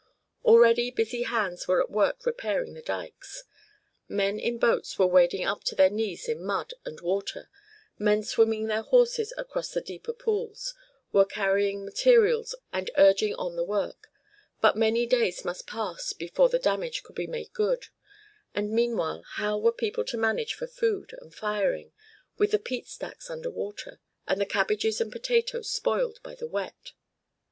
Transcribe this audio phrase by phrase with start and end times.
[0.43, 3.43] Already busy hands were at work repairing the dykes.
[4.09, 7.51] Men in boats were wading up to their knees in mud and water,
[7.99, 10.73] men, swimming their horses across the deeper pools,
[11.11, 14.07] were carrying materials and urging on the work,
[14.59, 17.85] but many days must pass before the damage could be made good;
[18.55, 21.93] and meanwhile, how were people to manage for food and firing,
[22.39, 26.93] with the peat stacks under water, and the cabbages and potatoes spoiled by the wet?